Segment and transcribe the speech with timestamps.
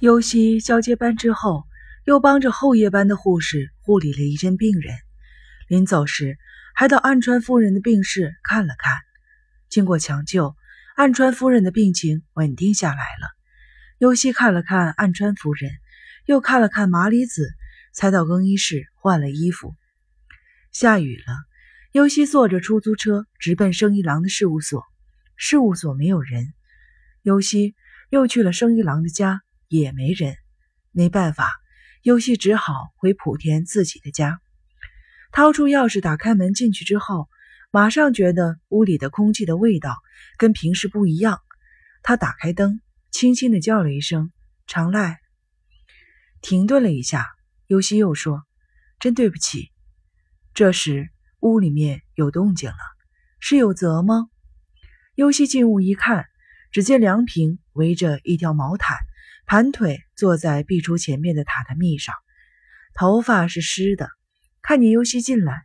[0.00, 1.66] 尤西交接班之后，
[2.04, 4.94] 又帮着后夜班的护士护理了一阵病人。
[5.66, 6.38] 临走时，
[6.72, 8.96] 还到岸川夫人的病室看了看。
[9.68, 10.54] 经过抢救，
[10.94, 13.28] 岸川夫人的病情稳定下来了。
[13.98, 15.72] 尤西看了看岸川夫人，
[16.26, 17.50] 又看了看麻里子，
[17.92, 19.74] 才到更衣室换了衣服。
[20.70, 21.34] 下雨了，
[21.90, 24.84] 尤西坐着出租车直奔生一郎的事务所。
[25.34, 26.54] 事务所没有人，
[27.22, 27.74] 尤西
[28.10, 29.42] 又去了生一郎的家。
[29.68, 30.36] 也没人，
[30.92, 31.52] 没办法，
[32.02, 34.40] 尤西只好回莆田自己的家。
[35.30, 37.28] 掏出钥匙打开门进去之后，
[37.70, 39.96] 马上觉得屋里的空气的味道
[40.38, 41.40] 跟平时不一样。
[42.02, 44.32] 他打开灯，轻轻的叫了一声
[44.66, 45.20] “常赖”，
[46.40, 47.26] 停顿了一下，
[47.66, 48.44] 尤西又说
[48.98, 49.70] ：“真对不起。”
[50.54, 52.78] 这时屋里面有动静了，
[53.38, 54.28] 是有泽吗？
[55.14, 56.24] 尤西进屋一看，
[56.72, 58.96] 只见梁平围着一条毛毯。
[59.48, 62.14] 盘腿坐在壁橱前面的榻榻米上，
[62.92, 64.10] 头发是湿的。
[64.60, 65.62] 看见尤西进来，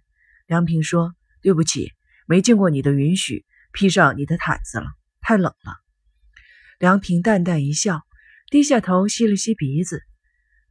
[0.47, 1.91] 梁平说：“对不起，
[2.25, 4.85] 没经过你的允许，披上你的毯子了，
[5.19, 5.75] 太冷了。”
[6.79, 8.03] 梁平淡淡一笑，
[8.49, 10.01] 低下头吸了吸鼻子：“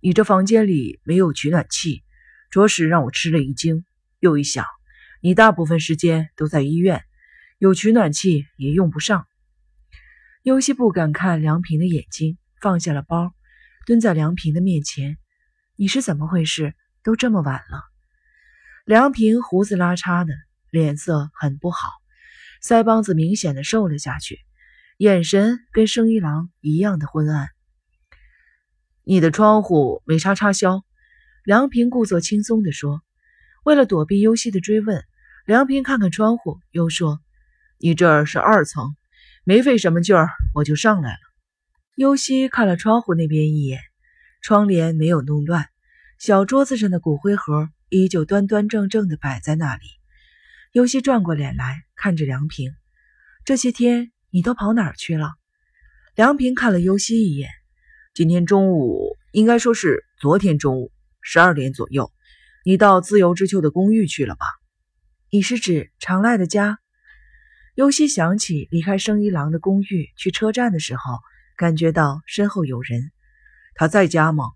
[0.01, 2.03] 你这房间里没有取暖器，
[2.51, 3.85] 着实让我吃了一惊。
[4.21, 4.65] 又一想，
[5.21, 7.03] 你大部分时间都在医院，
[7.59, 9.27] 有取暖器也用不上。”
[10.43, 12.39] 尤西不敢看梁平的眼睛。
[12.63, 13.35] 放下了包，
[13.87, 15.19] 蹲在梁平的面前
[15.75, 16.75] ：“你是怎么回事？
[17.03, 17.83] 都这么晚了。”
[18.87, 20.33] 梁平胡子拉碴的，
[20.71, 21.89] 脸色很不好，
[22.63, 24.39] 腮帮子明显的瘦了下去，
[24.97, 27.49] 眼神跟生一郎一样的昏暗。
[29.03, 30.85] 你的窗户没插插销？
[31.43, 33.03] 梁平故作轻松地说。
[33.65, 35.05] 为了躲避尤西的追问，
[35.47, 37.21] 梁平看看窗户，又说
[37.79, 38.97] ：“你这儿是二层，
[39.43, 41.19] 没费什么劲儿，我就上来了。”
[41.95, 43.79] 尤西看了窗户那边一眼，
[44.41, 45.67] 窗帘没有弄乱，
[46.19, 49.83] 小桌子上的骨灰盒依旧端端正正地摆在那里。
[50.73, 52.73] 尤西转过脸来看着梁平
[53.45, 55.35] ：“这些天你都跑哪儿去了？”
[56.17, 57.51] 梁平看了尤西一眼
[58.15, 62.11] ：“今天中午，应该说是昨天中午十二点左右，
[62.65, 64.47] 你到自由之丘的公寓去了吧？
[65.31, 66.79] 你是指长赖的家？”
[67.77, 71.19] 尤西想起离开生一郎的公寓去车站的时候。
[71.63, 73.13] 感觉到身后有人，
[73.77, 74.47] 他在家吗？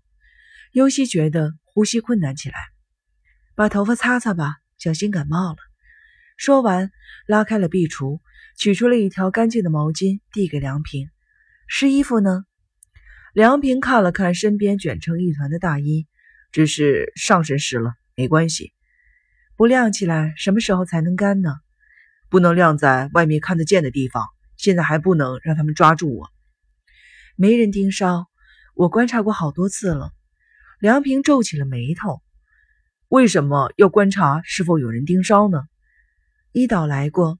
[0.73, 2.55] 尤西觉得呼吸困难起来，
[3.55, 5.57] 把头发擦擦吧，小心感冒了。
[6.35, 6.91] 说完，
[7.25, 8.19] 拉开了壁橱，
[8.57, 11.07] 取出了一条干净的毛巾，递给梁平。
[11.69, 12.43] 湿衣服呢？
[13.33, 16.07] 梁平看了看身边卷成一团的大衣，
[16.51, 18.73] 只是上身湿了，没关系。
[19.55, 21.53] 不晾起来，什么时候才能干呢？
[22.27, 24.25] 不能晾在外面看得见的地方。
[24.57, 26.29] 现在还不能让他们抓住我。
[27.39, 28.25] 没人盯梢，
[28.73, 30.11] 我观察过好多次了。
[30.79, 32.23] 梁平皱起了眉头，
[33.09, 35.61] 为什么要观察是否有人盯梢呢？
[36.51, 37.37] 伊岛来过，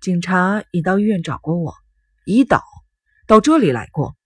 [0.00, 1.74] 警察也到医院找过我。
[2.24, 2.62] 伊岛
[3.26, 4.16] 到这里来过。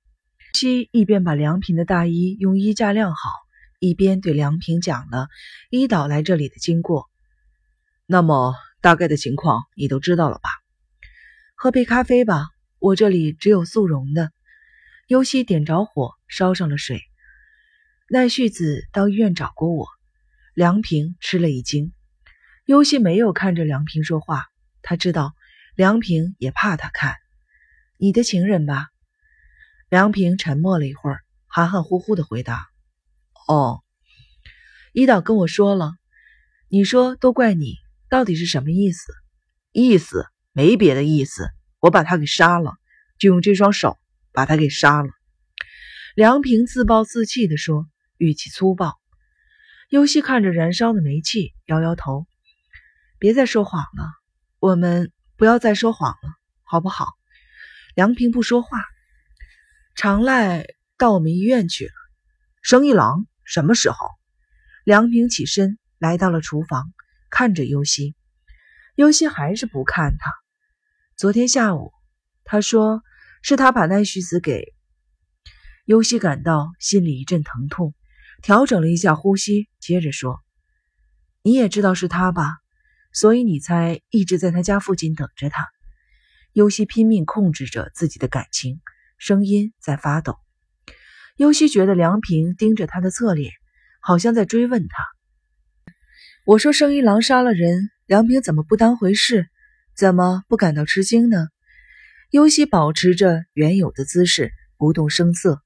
[0.52, 3.28] 七一边把梁平的大衣用衣架晾好，
[3.80, 5.26] 一边对梁平讲了
[5.68, 7.10] 伊岛来这里的经过。
[8.06, 10.48] 那么大概的情况你都知道了吧？
[11.56, 14.30] 喝杯咖啡吧，我这里只有速溶的。
[15.08, 17.00] 尤西点着火，烧上了水。
[18.08, 19.86] 奈绪子到医院找过我。
[20.52, 21.92] 梁平吃了一惊。
[22.64, 24.46] 尤西没有看着梁平说话，
[24.82, 25.36] 他知道
[25.76, 27.14] 梁平也怕他看。
[27.98, 28.88] 你的情人吧？
[29.88, 32.66] 梁平沉默了一会儿，含含糊糊的回答
[33.46, 33.84] ：“哦。”
[34.92, 35.92] 伊岛跟我说了。
[36.68, 37.76] 你说都怪你，
[38.08, 39.12] 到底是什么意思？
[39.70, 42.74] 意思没别的意思，我把他给杀了，
[43.18, 43.96] 就用这双手。
[44.36, 45.08] 把他给杀了，
[46.14, 47.88] 梁平自暴自弃地说，
[48.18, 49.00] 语气粗暴。
[49.88, 52.26] 尤西看着燃烧的煤气，摇摇头
[53.18, 54.12] ：“别再说谎了，
[54.58, 57.14] 我们不要再说谎了，好不好？”
[57.96, 58.84] 梁平不说话。
[59.94, 60.66] 长赖
[60.98, 61.92] 到我们医院去了。
[62.60, 63.96] 生一郎什么时候？
[64.84, 66.92] 梁平起身来到了厨房，
[67.30, 68.14] 看着尤西。
[68.96, 70.30] 尤西还是不看他。
[71.16, 71.90] 昨天下午，
[72.44, 73.02] 他说。
[73.48, 74.74] 是他把奈绪子给
[75.84, 77.94] 优西感到心里一阵疼痛，
[78.42, 80.40] 调整了一下呼吸，接着说
[81.44, 82.56] ：“你也知道是他吧？
[83.12, 85.64] 所以你才一直在他家附近等着他。”
[86.54, 88.80] 优西拼命控制着自己的感情，
[89.16, 90.36] 声音在发抖。
[91.36, 93.52] 优西觉得梁平盯着他的侧脸，
[94.00, 95.04] 好像在追问他
[96.44, 99.46] ：“我说生一郎杀了人，梁平怎么不当回事？
[99.94, 101.46] 怎么不感到吃惊呢？”
[102.30, 105.62] 尤西保持着原有的姿势，不动声色。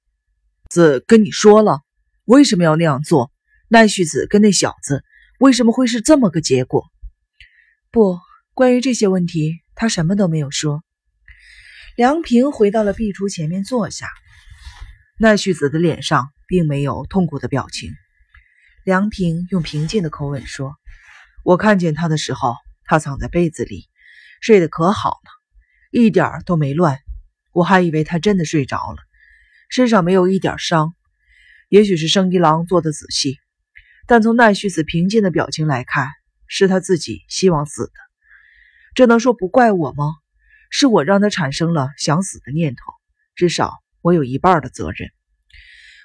[0.69, 1.81] 子跟你说了，
[2.27, 3.33] 为什么要那样做？
[3.69, 5.03] 奈绪子跟那小子
[5.39, 6.85] 为什么会是这么个结果？
[7.91, 8.19] 不，
[8.53, 10.85] 关于这些问题，他什么都没有说。
[11.97, 14.09] 梁平回到了壁橱前面坐下，
[15.19, 17.91] 奈绪子的脸上并没有痛苦的表情。
[18.85, 20.75] 梁平用平静的口吻说
[21.43, 22.55] ：“我看见他的时候，
[22.85, 23.89] 他藏在被子里，
[24.41, 25.40] 睡得可好了，
[25.91, 26.99] 一点都没乱。
[27.53, 28.99] 我还以为他真的睡着了，
[29.69, 30.95] 身上没有一点伤。
[31.69, 33.39] 也许是生一郎做的仔细，
[34.07, 36.09] 但从奈绪子平静的表情来看，
[36.47, 37.93] 是他自己希望死的。
[38.95, 40.05] 这能说不怪我吗？
[40.71, 42.93] 是我让他产生了想死的念头，
[43.35, 43.73] 至少
[44.03, 45.11] 我有一半的责任。”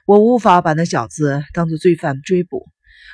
[0.08, 2.70] 我无法把那小子当做罪犯追捕，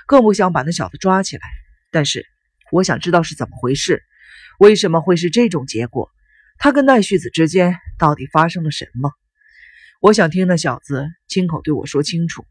[0.07, 1.43] 更不想把那小子抓起来。
[1.89, 2.25] 但是，
[2.69, 4.03] 我想知道是怎么回事，
[4.59, 6.09] 为什么会是这种结果？
[6.63, 9.11] 他跟奈绪子之间到底发生了什么？
[9.99, 12.45] 我想听那小子亲口对我说清楚。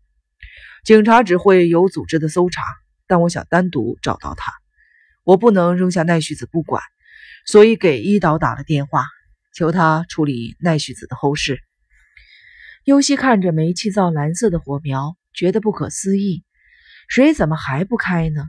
[0.85, 2.65] 警察只会有组织的搜查，
[3.07, 4.53] 但我想单独找到他。
[5.23, 6.83] 我不能扔下奈绪子不管，
[7.47, 9.05] 所以给伊岛打了电话，
[9.55, 11.61] 求他处理奈绪子的后事。
[12.83, 16.43] 尤西看着煤气灶蓝色的火苗，觉得不可思议。
[17.07, 18.43] 水怎么还不开呢？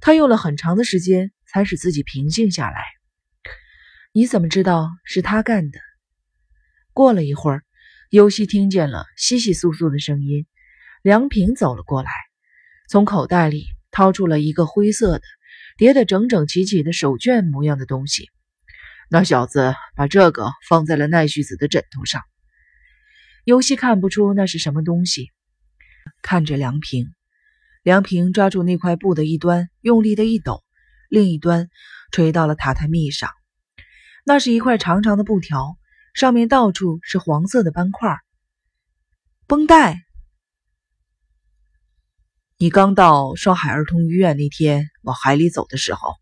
[0.00, 2.84] 他用了很长的时间才使自己平静下来。
[4.16, 5.78] 你怎么知道是他干的？
[6.94, 7.64] 过了一会儿，
[8.08, 10.46] 尤西听见了窸窸窣窣的声音。
[11.02, 12.10] 梁平走了过来，
[12.88, 15.22] 从口袋里掏出了一个灰色的、
[15.76, 18.30] 叠得整整齐齐的手绢模样的东西。
[19.10, 22.22] 那小子把这个放在了奈绪子的枕头上。
[23.44, 25.30] 尤西看不出那是什么东西，
[26.22, 27.10] 看着梁平，
[27.82, 30.64] 梁平抓住那块布的一端，用力的一抖，
[31.10, 31.68] 另一端
[32.10, 33.28] 垂到了榻榻米上。
[34.28, 35.78] 那是一块长长的布条，
[36.12, 38.18] 上面到处是黄色的斑块。
[39.46, 40.00] 绷带。
[42.58, 46.12] 你刚到上海儿童医院那天往海里走的时候，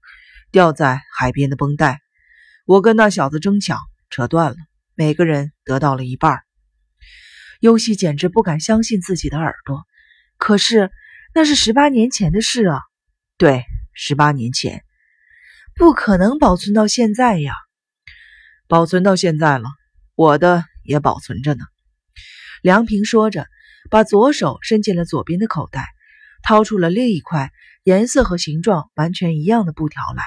[0.53, 2.03] 掉在海边的绷带，
[2.67, 3.79] 我跟那小子争抢，
[4.11, 4.57] 扯断了，
[4.95, 6.43] 每个人得到了一半。
[7.59, 9.83] 尤西简直不敢相信自己的耳朵，
[10.37, 10.91] 可是
[11.35, 12.83] 那是十八年前的事啊！
[13.39, 13.65] 对，
[13.95, 14.85] 十八年前，
[15.75, 17.55] 不可能保存到现在呀！
[18.75, 19.69] 保存到现在了，
[20.17, 21.65] 我的也保存着呢。
[22.61, 23.47] 梁平说着，
[23.89, 25.87] 把左手伸进了左边的口袋，
[26.43, 27.53] 掏出了另一块
[27.85, 30.25] 颜色和形状完全一样的布条来，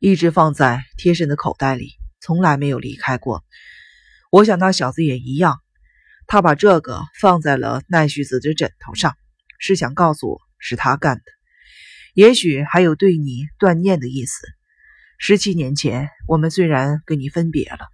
[0.00, 3.42] 一直放在贴身的口袋里，从来没有离开过。
[4.30, 5.60] 我想那小子也一样。
[6.26, 9.16] 他把这个放在了奈绪子的枕头上，
[9.58, 11.22] 是想告诉我是他干的，
[12.12, 14.46] 也许还有对你断念的意思。
[15.22, 17.88] 十七年前，我们虽然跟你分别了，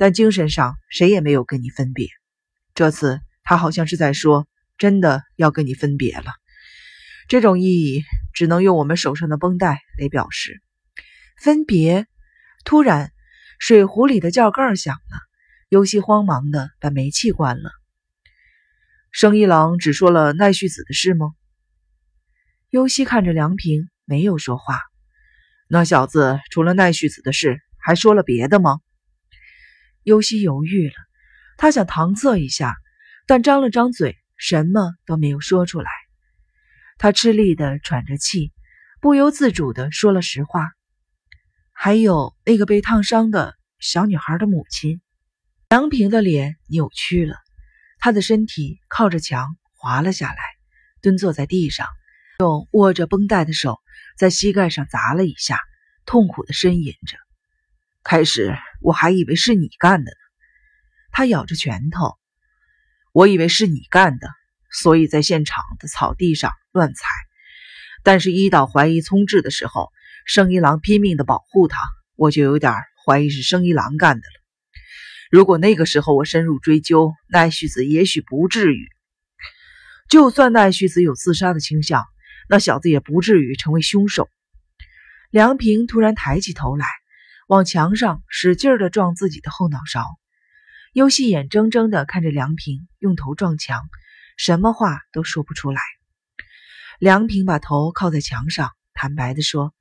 [0.00, 2.08] 但精神上谁也没有跟你分别。
[2.74, 6.24] 这次他好像是在说，真的要跟你分别了。
[7.28, 8.02] 这种意义
[8.34, 10.60] 只能用我们手上的绷带来表示。
[11.40, 12.08] 分别。
[12.64, 13.12] 突然，
[13.60, 15.20] 水壶里的叫盖响了。
[15.68, 17.70] 尤西慌忙的把煤气关了。
[19.12, 21.28] 生一郎只说了奈绪子的事吗？
[22.70, 24.80] 尤西看着梁平，没有说话。
[25.68, 28.80] 那小子除了奈绪子的事，还说了别的吗？
[30.04, 30.94] 尤西犹豫了，
[31.58, 32.76] 他想搪塞一下，
[33.26, 35.90] 但张了张嘴，什么都没有说出来。
[36.98, 38.52] 他吃力的喘着气，
[39.00, 40.70] 不由自主的说了实话
[41.74, 45.00] ：“还有那个被烫伤的小女孩的母亲。”
[45.68, 47.34] 梁平的脸扭曲了，
[47.98, 50.38] 他的身体靠着墙滑了下来，
[51.02, 51.88] 蹲坐在地上，
[52.38, 53.80] 用握着绷带的手
[54.16, 55.60] 在膝盖上砸了一下，
[56.06, 57.18] 痛苦的呻吟着。
[58.02, 60.16] 开始我还以为是你干的呢，
[61.12, 62.16] 他咬着拳头，
[63.12, 64.28] 我以为是你干的，
[64.70, 67.08] 所以在现场的草地上乱踩。
[68.02, 69.90] 但是一岛怀疑聪智的时候，
[70.24, 71.78] 生一郎拼命的保护他，
[72.14, 72.72] 我就有点
[73.04, 74.42] 怀疑是生一郎干的了。
[75.30, 78.88] 如果那个时候我深入追究，奈绪子也许不至于。
[80.08, 82.04] 就算奈绪子有自杀的倾向，
[82.48, 84.28] 那小子也不至于成为凶手。
[85.30, 86.86] 梁平突然抬起头来，
[87.48, 90.04] 往墙上使劲的撞自己的后脑勺。
[90.92, 93.82] 尤西眼睁睁的看着梁平用头撞墙，
[94.36, 95.80] 什么话都说不出来。
[96.98, 99.74] 梁平把头靠在墙上，坦白的说：“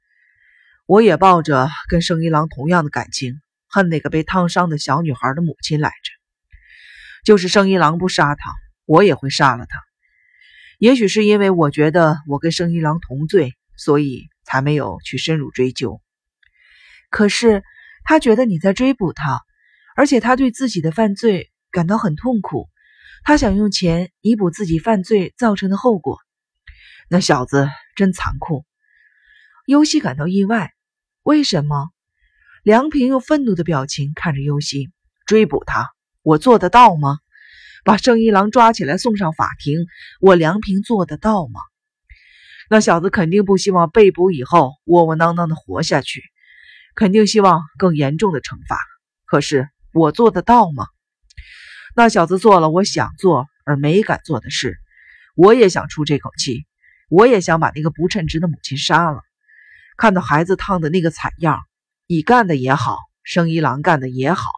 [0.86, 6.12] 我也抱着跟生一郎同样的感情。”恨那个被烫伤的小女孩的母亲来着。
[7.26, 8.54] 就是生一郎不杀他，
[8.86, 9.85] 我也会杀了他。
[10.80, 16.02] 也许是因为我觉得我跟生一郎同罪，所以才没有去深入追究。
[17.10, 17.64] 可是
[18.04, 19.42] 他觉得你在追捕他，
[19.96, 22.70] 而且他对自己的犯罪感到很痛苦。
[23.24, 26.20] 他想用钱弥补自己犯罪造成的后果。
[27.10, 28.66] 那小子真残酷。
[29.66, 30.74] 尤西感到意外，
[31.24, 31.90] 为什么？
[32.64, 34.92] 梁平用愤怒的表情看着尤西，
[35.26, 35.92] 追捕他，
[36.22, 37.20] 我做得到吗？
[37.86, 39.86] 把圣一郎抓起来送上法庭，
[40.20, 41.62] 我梁平做得到吗？
[42.68, 46.24] 那小子肯定不希望被捕以后窝窝囊囊的活下去，
[46.96, 48.80] 肯定希望更严重的惩罚。
[49.28, 50.88] 可是我做得到吗？
[51.96, 54.80] 那小子做了我想做而没敢做的事，
[55.36, 56.66] 我也想出这口气，
[57.08, 59.22] 我也想把那个不称职的母亲杀了。
[59.96, 61.60] 看到孩子烫的那个惨样，
[62.08, 64.50] 你干的也好，生一郎干的也好，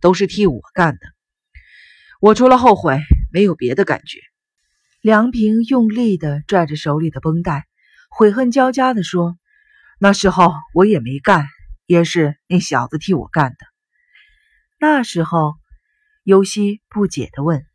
[0.00, 1.06] 都是替我干的。
[2.22, 3.00] 我除了后悔，
[3.32, 4.20] 没有别的感觉。
[5.00, 7.66] 梁平用力地拽着手里的绷带，
[8.08, 9.36] 悔恨交加地说
[9.98, 11.48] ：“那时候我也没干，
[11.84, 13.56] 也是那小子替我干的。”
[14.78, 15.54] 那时候，
[16.22, 17.66] 尤西不解地问。